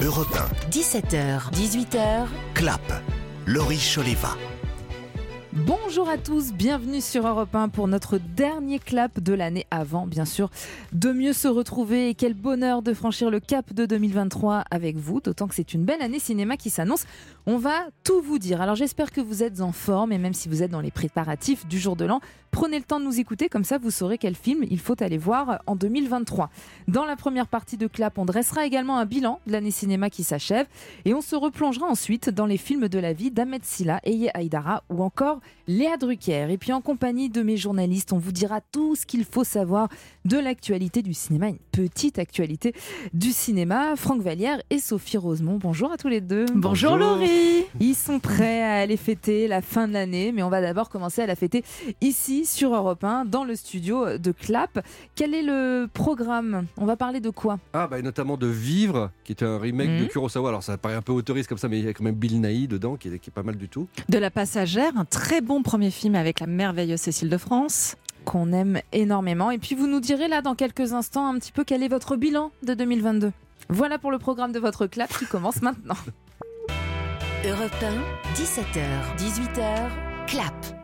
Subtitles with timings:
[0.00, 0.38] Europe
[0.70, 3.02] 17h, 18h, 1, Clap,
[3.46, 4.36] Laurie Choleva.
[5.88, 10.24] Bonjour à tous, bienvenue sur Europe 1 pour notre dernier clap de l'année avant, bien
[10.24, 10.50] sûr,
[10.92, 15.20] de mieux se retrouver et quel bonheur de franchir le cap de 2023 avec vous,
[15.20, 17.06] d'autant que c'est une belle année cinéma qui s'annonce.
[17.46, 18.60] On va tout vous dire.
[18.60, 21.68] Alors j'espère que vous êtes en forme et même si vous êtes dans les préparatifs
[21.68, 24.34] du jour de l'an, prenez le temps de nous écouter, comme ça vous saurez quel
[24.34, 26.50] film il faut aller voir en 2023.
[26.88, 30.24] Dans la première partie de Clap, on dressera également un bilan de l'année cinéma qui
[30.24, 30.66] s'achève
[31.04, 34.82] et on se replongera ensuite dans les films de la vie d'Ahmed Silla, Eye Aïdara
[34.90, 35.40] ou encore
[35.76, 36.46] Léa Drucker.
[36.50, 39.88] Et puis en compagnie de mes journalistes, on vous dira tout ce qu'il faut savoir
[40.24, 42.72] de l'actualité du cinéma, une petite actualité
[43.12, 43.94] du cinéma.
[43.94, 46.46] Franck Vallière et Sophie Rosemont, bonjour à tous les deux.
[46.54, 47.66] Bonjour, Laurie.
[47.78, 51.20] Ils sont prêts à aller fêter la fin de l'année, mais on va d'abord commencer
[51.20, 51.62] à la fêter
[52.00, 54.82] ici sur Europe 1, dans le studio de Clap.
[55.14, 56.64] Quel est le programme?
[56.78, 57.58] On va parler de quoi?
[57.74, 60.08] Ah, bah, notamment de Vivre, qui est un remake de Mhm.
[60.08, 60.48] Kurosawa.
[60.48, 62.40] Alors, ça paraît un peu autoriste comme ça, mais il y a quand même Bill
[62.40, 63.88] Nighy dedans, qui est, qui est pas mal du tout.
[64.08, 67.96] De la passagère, un très bon premier film avec la merveilleuse Cécile de France.
[68.24, 69.50] qu'on aime énormément.
[69.50, 72.16] Et puis vous nous direz là dans quelques instants un petit peu quel est votre
[72.16, 73.32] bilan de 2022.
[73.68, 75.96] Voilà pour le programme de votre clap qui commence maintenant.
[77.44, 77.92] Europe 1,
[78.34, 79.88] 17h, 18h,
[80.26, 80.75] clap.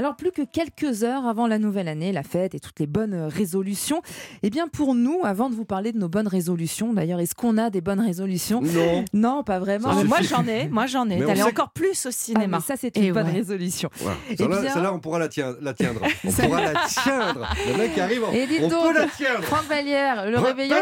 [0.00, 3.14] Alors plus que quelques heures avant la nouvelle année, la fête et toutes les bonnes
[3.14, 4.00] résolutions,
[4.42, 7.58] eh bien pour nous, avant de vous parler de nos bonnes résolutions, d'ailleurs, est-ce qu'on
[7.58, 8.62] a des bonnes résolutions?
[8.62, 9.92] Non Non, pas vraiment.
[9.92, 11.18] Ça Ah, moi j'en ai, moi j'en ai.
[11.18, 12.46] D'aller encore plus au Ah, cinéma.
[12.56, 13.32] mais ça, c'est une Et bonne ouais.
[13.32, 13.90] résolution.
[13.98, 14.16] voilà.
[14.30, 16.00] Eh Celle-là, bien- celle-là, on pourra la, tien- la tiendre.
[16.24, 17.54] On pourra la tiendre.
[17.70, 19.42] Le mec qui arrive, on, Et dites on donc, peut la tiendre.
[19.42, 20.76] Franck Vallière, le Re- réveillon,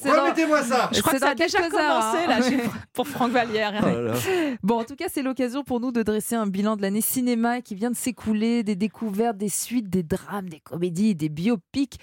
[0.00, 0.22] c'est dans...
[0.22, 2.56] remettez-moi ça Je crois C'est que ça a déjà quelques heures, commencé hein.
[2.56, 3.74] là pour Franck Vallière.
[3.82, 4.12] Oh là là.
[4.62, 7.60] Bon, en tout cas, c'est l'occasion pour nous de dresser un bilan de l'année cinéma
[7.60, 11.98] qui vient de s'écouler, des découvertes, des suites, des drames, des comédies, des biopics.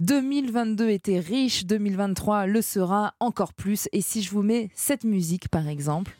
[0.00, 3.88] 2022 était riche, 2023 le sera encore plus.
[3.92, 6.16] Et si je vous mets cette musique, par exemple.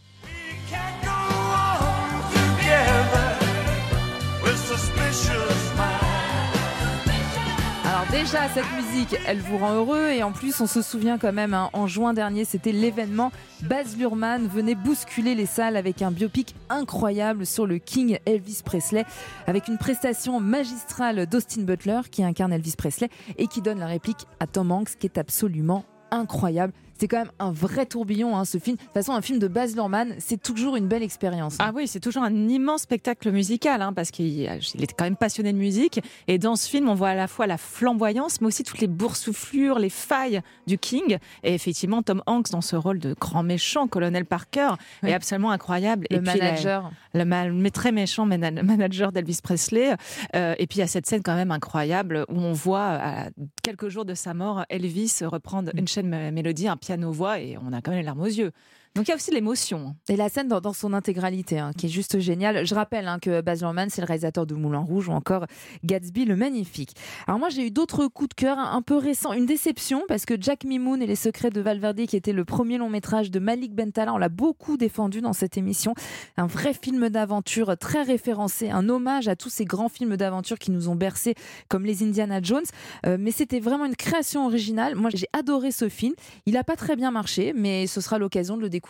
[7.97, 11.33] Alors déjà, cette musique, elle vous rend heureux et en plus, on se souvient quand
[11.33, 13.33] même, hein, en juin dernier, c'était l'événement.
[13.62, 19.07] Baz Luhrmann venait bousculer les salles avec un biopic incroyable sur le King Elvis Presley,
[19.47, 23.09] avec une prestation magistrale d'Austin Butler qui incarne Elvis Presley
[23.39, 26.75] et qui donne la réplique à Tom Hanks, qui est absolument incroyable.
[26.99, 28.77] C'est quand même un vrai tourbillon, hein, ce film.
[28.77, 31.57] De toute façon, un film de Baz Luhrmann, c'est toujours une belle expérience.
[31.59, 34.47] Ah oui, c'est toujours un immense spectacle musical, hein, parce qu'il il
[34.83, 36.01] est quand même passionné de musique.
[36.27, 38.87] Et dans ce film, on voit à la fois la flamboyance, mais aussi toutes les
[38.87, 41.19] boursouflures, les failles du King.
[41.43, 44.71] Et effectivement, Tom Hanks, dans ce rôle de grand méchant, colonel Parker,
[45.03, 45.11] Oui.
[45.11, 46.07] est absolument incroyable.
[46.11, 46.91] le et puis, la- manager.
[47.15, 49.95] le mais très méchant mana- manager d'Elvis Presley.
[50.34, 53.27] Euh, et puis il y a cette scène quand même incroyable où on voit à
[53.63, 57.72] quelques jours de sa mort Elvis reprendre une chaîne mé- mélodie, un piano-voix et on
[57.72, 58.52] a quand même les larmes aux yeux.
[58.97, 59.95] Donc il y a aussi l'émotion.
[60.09, 62.67] Et la scène dans, son intégralité, hein, qui est juste géniale.
[62.67, 65.45] Je rappelle hein, que Baz Luhrmann, c'est le réalisateur de Moulin Rouge ou encore
[65.84, 66.97] Gatsby le Magnifique.
[67.27, 69.34] Alors moi, j'ai eu d'autres coups de cœur un peu récents.
[69.34, 72.79] Une déception parce que Jack Mimoun et les secrets de Valverde, qui était le premier
[72.79, 75.93] long métrage de Malik Bentala, on l'a beaucoup défendu dans cette émission.
[76.39, 80.71] Un vrai film d'aventure très référencé, un hommage à tous ces grands films d'aventure qui
[80.71, 81.34] nous ont bercés,
[81.69, 82.65] comme les Indiana Jones.
[83.05, 84.95] Euh, mais c'était vraiment une création originale.
[84.95, 86.15] Moi, j'ai adoré ce film.
[86.47, 88.85] Il n'a pas très bien marché, mais ce sera l'occasion de le découvrir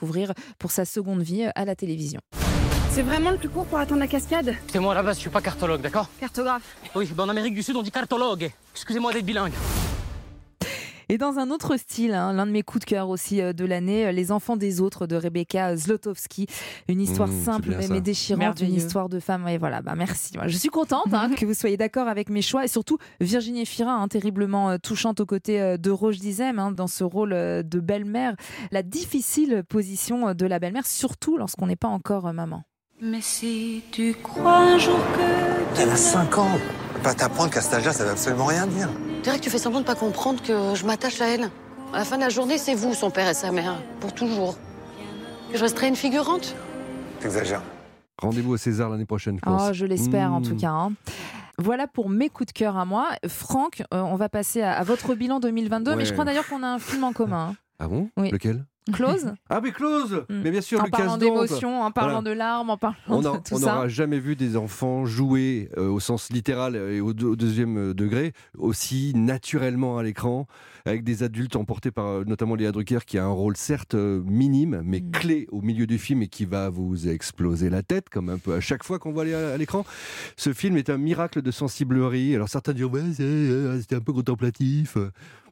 [0.59, 2.21] pour sa seconde vie à la télévision.
[2.91, 4.55] C'est vraiment le plus court pour atteindre la cascade?
[4.69, 6.09] C'est moi base, je suis pas cartologue, d'accord?
[6.19, 6.77] Cartographe.
[6.95, 8.51] Oui, ben en Amérique du Sud, on dit cartologue.
[8.75, 9.53] Excusez-moi d'être bilingue.
[11.09, 13.65] Et dans un autre style, hein, l'un de mes coups de cœur aussi euh, de
[13.65, 16.47] l'année, euh, Les enfants des autres de Rebecca Zlotowski.
[16.89, 19.47] Une histoire Mmh, simple mais, déchirante, une histoire de femme.
[19.49, 20.33] Et voilà, bah merci.
[20.47, 23.93] Je suis contente hein, que vous soyez d'accord avec mes choix et surtout Virginie Fira,
[23.93, 28.35] hein, terriblement euh, touchante aux côtés de Roche Dizem hein, dans ce rôle de belle-mère.
[28.73, 32.65] La difficile position de la belle-mère, surtout lorsqu'on n'est pas encore maman.
[33.01, 36.59] Mais si tu crois un jour que tu Elle a 5 ans.
[37.03, 38.89] Pas t'apprendre qu'à cet âge-là, ça veut absolument rien dire.
[39.23, 41.51] Que tu fais semblant de pas comprendre que je m'attache à elle.
[41.93, 44.57] À la fin de la journée, c'est vous, son père et sa mère, pour toujours.
[45.53, 46.55] Que je resterai une figurante?
[47.21, 47.63] T'exagères.
[48.19, 49.73] Rendez-vous au César l'année prochaine, je Oh, pense.
[49.73, 50.49] je l'espère en Mmh.
[50.49, 50.71] tout cas.
[50.71, 50.93] hein.
[51.59, 53.09] Voilà pour mes coups de cœur à moi.
[53.29, 56.05] Franck, euh, on va passer à, à votre bilan 2022, mais Ouais.
[56.05, 57.51] je crois d'ailleurs qu'on a un film en commun.
[57.51, 57.57] hein.
[57.79, 58.09] Ah bon?
[58.17, 58.31] Oui.
[58.31, 58.65] Lequel?
[58.93, 60.41] Close Ah, mais Close Mm.
[60.45, 62.31] Mais bien sûr, En parlant d'émotion, en parlant Voilà.
[62.31, 65.71] de larmes, en parlant On de a- tout on n'aura jamais vu des enfants jouer
[65.77, 70.47] euh, au sens littéral et au, deux- au deuxième euh, degré aussi naturellement à l'écran.
[70.89, 74.83] avec des adultes emportés par euh, notamment Léa Drucker, qui a un rôle certes minime,
[74.85, 75.11] mais Mm.
[75.11, 78.55] clé au milieu du film et qui va vous exploser la tête, comme un peu
[78.55, 79.85] à chaque fois qu'on voit aller à l'écran.
[80.37, 82.37] Ce film est un miracle de sensiblerie.
[82.37, 83.03] Alors certains diront, ouais,
[83.81, 84.97] c'était un peu contemplatif.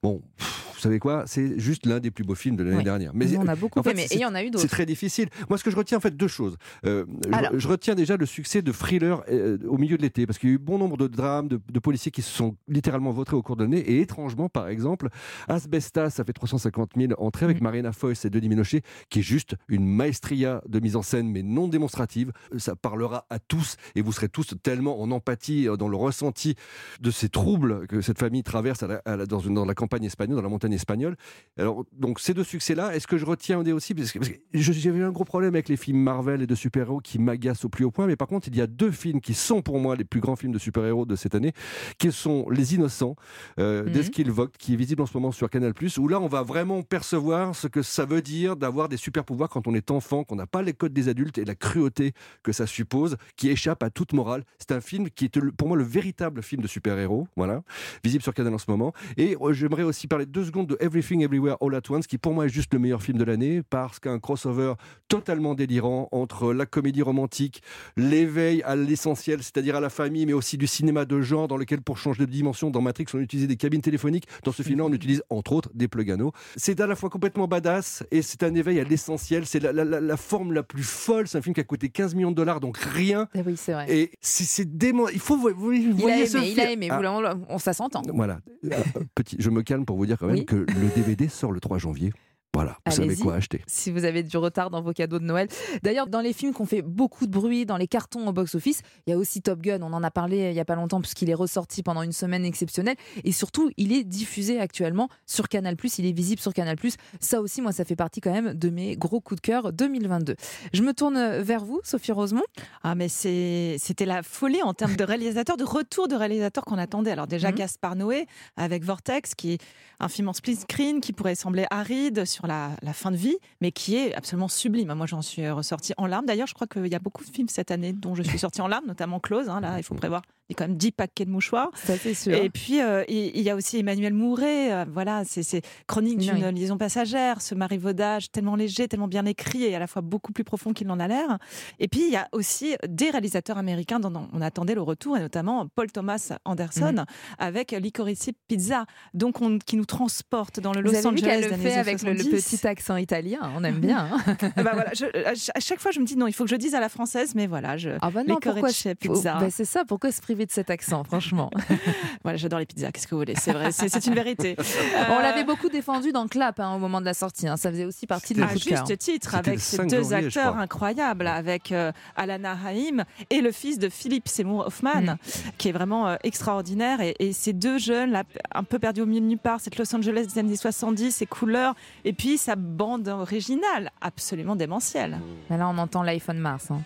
[0.05, 2.85] Bon, pff, vous savez quoi C'est juste l'un des plus beaux films de l'année Oui.
[2.85, 3.13] dernière.
[3.15, 3.93] Nous, on a beaucoup en fait.
[3.93, 4.61] Et c'est- il y en a eu d'autres.
[4.61, 5.31] C'est très difficile.
[5.49, 6.59] Moi, ce que je retiens, en fait, deux choses.
[6.85, 7.53] Euh, je- Alors.
[7.59, 10.53] je, retiens déjà le succès de Thriller euh, au milieu de l'été, parce qu'il y
[10.53, 13.43] a eu bon nombre de drames, de, de policiers qui se sont littéralement vautrés au
[13.43, 13.79] cours de l'année.
[13.79, 15.09] Et étrangement, par exemple,
[15.49, 17.65] Asbestas, ça fait 350 000 entrées avec Mm.
[17.65, 21.43] Marina Foïs et Denis Ménochet, qui est juste une maestria de mise en scène, mais
[21.43, 22.31] non démonstrative.
[22.59, 26.57] Ça parlera à tous, et vous serez tous tellement en empathie, euh, dans le ressenti
[27.01, 29.75] de ces troubles que cette famille traverse à la- à la- dans, une- dans la
[29.75, 31.17] campagne espagnole, dans la montagne espagnole.
[31.57, 33.95] Alors, donc, ces deux succès-là, est-ce que je retiens aussi?
[33.95, 37.19] Parce que, que j'avais un gros problème avec les films Marvel et de super-héros qui
[37.19, 39.63] m'agacent au plus haut point, mais par contre, il y a deux films qui sont
[39.63, 41.53] pour moi les plus grands films de super-héros de cette année,
[41.99, 43.17] qui sont Les Innocents,
[43.59, 46.43] euh, d'Eskil Vogt, qui est visible en ce moment sur Canal+, où là, on va
[46.43, 50.37] vraiment percevoir ce que ça veut dire d'avoir des super-pouvoirs quand on est enfant, qu'on
[50.37, 52.13] n'a pas les codes des adultes et la cruauté
[52.43, 54.45] que ça suppose, qui échappe à toute morale.
[54.59, 57.63] C'est un film qui est pour moi le véritable film de super-héros, voilà,
[58.03, 58.93] visible sur Canal en ce moment.
[59.17, 59.53] Et euh,
[59.85, 62.49] j'aimerais aussi parler deux secondes de Everything Everywhere All at Once, qui pour moi est
[62.49, 64.75] juste le meilleur film de l'année, parce qu'un crossover
[65.09, 67.63] totalement délirant entre la comédie romantique,
[67.97, 71.83] l'éveil à l'essentiel, c'est-à-dire à la famille, mais aussi du cinéma de genre, dans lequel
[71.83, 74.27] pour changer de dimension, dans Matrix, on utilisait des cabines téléphoniques.
[74.45, 76.33] Dans ce film-là, on utilise entre autres des plugano.
[76.57, 79.45] C'est à la fois complètement badass et c'est un éveil à l'essentiel.
[79.47, 81.29] C'est la, la- la- la forme la plus folle.
[81.29, 83.29] C'est un film qui a coûté 15 millions de dollars, donc rien.
[83.35, 83.87] Eh oui, c'est vrai.
[83.95, 85.09] Et c'est dément.
[85.09, 86.89] Il faut vous, vous il a voyez ce aimé, il a aimé.
[86.91, 88.03] Ah, on, ça s'entend.
[88.15, 88.39] voilà.
[88.65, 88.71] Euh,
[89.15, 90.47] petit, je me calme pour vous dire quand même Oui.
[90.47, 92.13] que le DVD sort le 3 janvier.
[92.55, 93.23] Voilà, vous savez Allez-y.
[93.23, 93.61] quoi acheter.
[93.67, 95.49] si vous avez du retard dans vos cadeaux de Noël.
[95.83, 98.81] D'ailleurs, dans les films qui ont fait beaucoup de bruit, dans les cartons au box-office,
[99.07, 99.83] il y a aussi Top Gun.
[99.83, 102.45] On en a parlé il y a pas longtemps puisqu'il est ressorti pendant une semaine
[102.45, 102.97] exceptionnelle.
[103.25, 105.77] Et surtout, il est diffusé actuellement sur Canal+.
[105.99, 106.77] Il est visible sur Canal+.
[107.21, 110.37] Ça aussi, moi, ça fait partie quand même de mes gros coups de cœur 2022.
[110.73, 112.43] Je me tourne vers vous, Sophie Rosemont.
[112.85, 117.11] Ah, mais c'était la folie en termes de réalisateurs, de retour de réalisateurs qu'on attendait.
[117.11, 117.57] Alors, déjà, Mhm.
[117.57, 118.27] Gaspard Noé
[118.57, 119.59] avec Vortex, qui est
[120.01, 123.37] un film en split screen qui pourrait sembler aride sur la, la fin de vie,
[123.61, 124.93] mais qui est absolument sublime.
[124.95, 126.27] Moi, j'en suis ressortie en larmes.
[126.27, 128.61] D'ailleurs, je crois qu'il y a beaucoup de films cette année dont je suis sortie
[128.61, 129.49] en larmes, notamment Close.
[129.49, 130.23] hein, là, il faut prévoir.
[130.51, 131.71] Il y a quand même 10 paquets de mouchoirs.
[131.75, 132.35] Ça, c'est sûr.
[132.35, 134.73] Et puis, euh, il y a aussi Emmanuel Mouret.
[134.75, 136.53] euh, voilà, c'est c'est Chronique d'une Oui.
[136.55, 140.45] liaison passagère, ce marivaudage tellement léger, tellement bien écrit et à la fois beaucoup plus
[140.45, 141.39] profond qu'il n'en a l'air.
[141.79, 145.21] Et puis, il y a aussi des réalisateurs américains dont on attendait le retour, et
[145.21, 147.05] notamment Paul Thomas Anderson Mhm.
[147.39, 151.21] avec Licorice Pizza, donc on- qui nous transporte dans le Vous Los avez vu Angeles
[151.27, 152.31] qu'elle le des fait années avec le, le 70.
[152.37, 153.39] Petit accent italien.
[153.57, 154.09] On aime bien.
[154.13, 154.37] hein.
[154.57, 156.45] Ah bah voilà, je- à ch- à chaque fois, je me dis non, il faut
[156.45, 158.89] que je dise à la française, mais voilà, je, Ah bah non, pourquoi Licorice se-
[158.95, 159.35] Pizza.
[159.41, 161.51] bah c'est ça, pourquoi se priver de cet accent, franchement?
[162.23, 162.91] Voilà, j'adore les pizzas.
[162.91, 164.57] Qu'est-ce que vous voulez C'est vrai, c'est une vérité.
[165.11, 167.47] On Euh, l'avait beaucoup défendu dans Clap hein, au moment de la sortie.
[167.49, 167.57] hein.
[167.57, 168.87] Ça faisait aussi partie de de cœur.
[168.87, 173.41] juste titre, avec ces 5 deux janvier, je acteurs incroyables, avec euh, Alana Haim et
[173.41, 175.17] le fils de Philippe Seymour Hoffman,
[175.59, 177.01] qui est vraiment euh, extraordinaire.
[177.01, 178.23] Et, et ces deux jeunes, là,
[178.55, 181.27] un peu perdus au milieu de nulle part, cette Los Angeles des années 70, ses
[181.27, 185.19] couleurs, et puis sa bande originale, absolument démentielle.
[185.51, 186.71] Mais là, on entend l'iPhone Mars.
[186.71, 186.81] hein.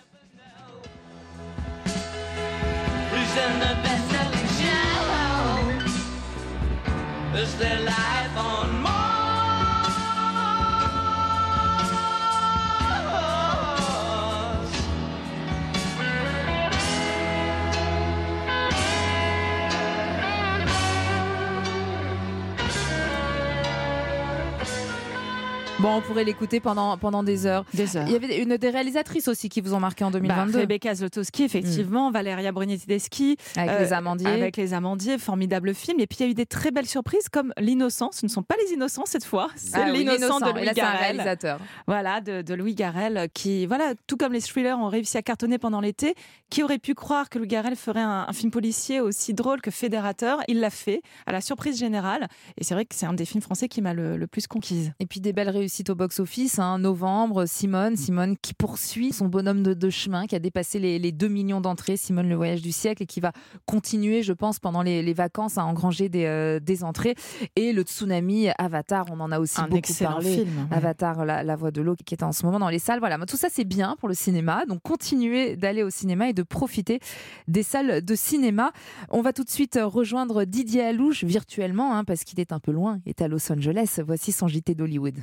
[25.81, 27.65] Bon, on pourrait l'écouter pendant, pendant des heures.
[27.73, 28.05] Des heures.
[28.09, 30.93] Il y avait une des réalisatrices aussi qui vous ont marqué en Bah, 2022 Rebecca
[30.93, 34.27] Zlotowski, effectivement, Valeria Bruni-Tedeschi, avec euh, les amandiers.
[34.27, 36.01] Avec les amandiers, formidable film.
[36.01, 38.11] Et puis il y a eu des très belles surprises comme L'Innocent.
[38.11, 40.73] Ce ne sont pas les innocents cette fois, c'est Ah oui, l'Innocent de Louis là,
[40.75, 41.01] c'est un Garrel.
[41.01, 41.61] réalisateur.
[41.87, 45.59] Voilà, de, de Louis Garrel, qui, voilà, tout comme les thrillers ont réussi à cartonner
[45.59, 46.17] pendant l'été,
[46.51, 49.71] qui aurait pu croire que Louis Garrel ferait un, un film policier aussi drôle que
[49.71, 50.41] fédérateur?
[50.49, 52.27] Il l'a fait, à la surprise générale.
[52.57, 54.93] Et c'est vrai que c'est un des films français qui m'a le, le plus conquise.
[54.99, 56.59] Et puis des belles réussites au box-office.
[56.59, 56.79] Hein.
[56.79, 61.13] Novembre, Simone, Simone qui poursuit son bonhomme de, de chemin, qui a dépassé les, les
[61.13, 63.33] 2 millions d'entrées, Simone le voyage du siècle, et qui va
[63.67, 67.15] continuer, je pense, pendant les, les vacances à engranger des, euh, des entrées.
[67.57, 70.35] Et le tsunami Avatar, on en a aussi un beaucoup parlé.
[70.39, 70.69] film.
[70.71, 72.99] Avatar, la, la voix de l'eau, qui est en ce moment dans les salles.
[73.01, 74.65] Voilà, tout ça c'est bien pour le cinéma.
[74.67, 77.01] Donc continuez d'aller au cinéma et de profiter
[77.47, 78.73] des salles de cinéma.
[79.11, 82.73] On va tout de suite rejoindre Didier Alouche virtuellement, hein, parce qu'il est un peu
[82.73, 84.01] loin, il est à Los Angeles.
[84.05, 85.17] Voici son JT d'Hollywood.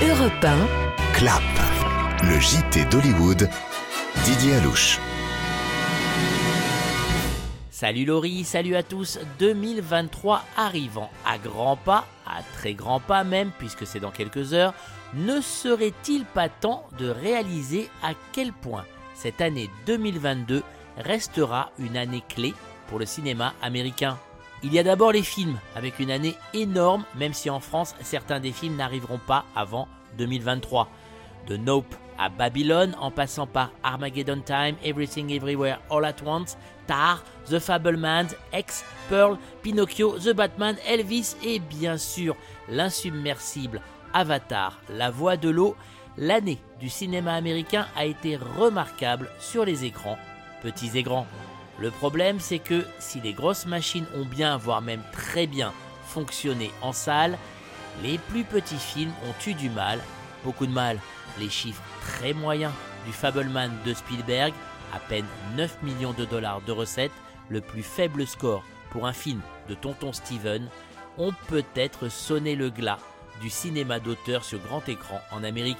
[0.00, 0.66] Europe 1,
[1.12, 1.42] Clap.
[2.22, 3.48] Le JT d'Hollywood.
[4.24, 4.98] Didier Alouche.
[7.70, 9.18] Salut Laurie, salut à tous.
[9.38, 14.74] 2023 arrivant à grands pas, à très grands pas même, puisque c'est dans quelques heures,
[15.14, 18.84] ne serait-il pas temps de réaliser à quel point
[19.14, 20.62] cette année 2022
[20.96, 22.54] restera une année clé
[22.88, 24.18] pour le cinéma américain?
[24.64, 28.38] Il y a d'abord les films, avec une année énorme, même si en France certains
[28.38, 29.88] des films n'arriveront pas avant
[30.18, 30.88] 2023.
[31.48, 37.24] De Nope à Babylone, en passant par Armageddon Time, Everything Everywhere All at Once, Tar,
[37.50, 42.36] The Fableman, X, Pearl, Pinocchio, The Batman, Elvis et bien sûr
[42.68, 43.80] l'insubmersible
[44.14, 45.74] Avatar, La Voix de l'eau,
[46.16, 50.18] l'année du cinéma américain a été remarquable sur les écrans,
[50.62, 51.26] petits et grands.
[51.82, 55.72] Le problème c'est que si les grosses machines ont bien, voire même très bien
[56.06, 57.36] fonctionné en salle,
[58.04, 59.98] les plus petits films ont eu du mal,
[60.44, 61.00] beaucoup de mal.
[61.40, 62.72] Les chiffres très moyens
[63.04, 64.54] du Fableman de Spielberg,
[64.94, 67.10] à peine 9 millions de dollars de recettes,
[67.48, 68.62] le plus faible score
[68.92, 70.68] pour un film de Tonton Steven,
[71.18, 73.00] ont peut-être sonné le glas
[73.40, 75.78] du cinéma d'auteur sur grand écran en Amérique.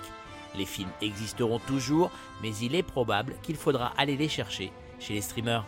[0.56, 2.10] Les films existeront toujours,
[2.42, 5.64] mais il est probable qu'il faudra aller les chercher chez les streamers.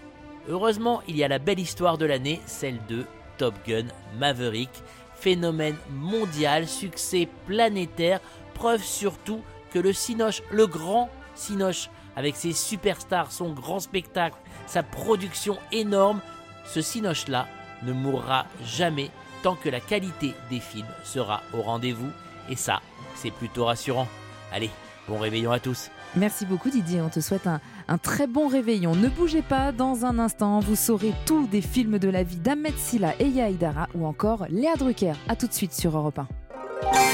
[0.48, 3.04] Heureusement, il y a la belle histoire de l'année, celle de
[3.38, 3.86] Top Gun
[4.18, 4.70] Maverick,
[5.14, 8.20] phénomène mondial, succès planétaire,
[8.52, 9.40] preuve surtout
[9.72, 14.36] que le Cinoche, le grand Cinoche, avec ses superstars, son grand spectacle,
[14.66, 16.20] sa production énorme,
[16.66, 17.48] ce Cinoche-là
[17.82, 19.10] ne mourra jamais
[19.42, 22.10] tant que la qualité des films sera au rendez-vous.
[22.48, 22.80] Et ça,
[23.14, 24.08] c'est plutôt rassurant.
[24.52, 24.70] Allez,
[25.08, 25.90] bon réveillon à tous.
[26.16, 28.94] Merci beaucoup Didier, on te souhaite un, un, très bon réveillon.
[28.94, 32.76] Ne bougez pas, dans un instant, vous saurez tout des films de la vie d'Ahmed
[32.76, 35.14] Silla et Yaïdara ou encore Léa Drucker.
[35.28, 37.13] A tout de suite sur Europe 1.